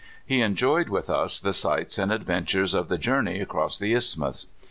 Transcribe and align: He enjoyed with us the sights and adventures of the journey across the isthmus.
He 0.25 0.41
enjoyed 0.41 0.89
with 0.89 1.11
us 1.11 1.39
the 1.39 1.53
sights 1.53 1.99
and 1.99 2.11
adventures 2.11 2.73
of 2.73 2.87
the 2.87 2.97
journey 2.97 3.39
across 3.39 3.77
the 3.77 3.93
isthmus. 3.93 4.47